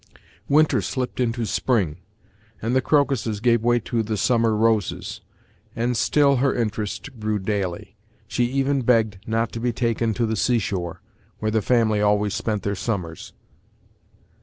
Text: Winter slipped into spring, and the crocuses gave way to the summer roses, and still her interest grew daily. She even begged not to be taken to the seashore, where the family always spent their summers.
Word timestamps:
Winter 0.49 0.81
slipped 0.81 1.19
into 1.19 1.45
spring, 1.45 1.97
and 2.59 2.75
the 2.75 2.81
crocuses 2.81 3.39
gave 3.39 3.61
way 3.61 3.79
to 3.81 4.01
the 4.01 4.17
summer 4.17 4.55
roses, 4.55 5.21
and 5.75 5.95
still 5.95 6.37
her 6.37 6.55
interest 6.55 7.19
grew 7.19 7.37
daily. 7.37 7.95
She 8.27 8.45
even 8.45 8.81
begged 8.81 9.19
not 9.27 9.51
to 9.51 9.59
be 9.59 9.71
taken 9.71 10.15
to 10.15 10.25
the 10.25 10.35
seashore, 10.35 11.01
where 11.37 11.51
the 11.51 11.61
family 11.61 12.01
always 12.01 12.33
spent 12.33 12.63
their 12.63 12.73
summers. 12.73 13.33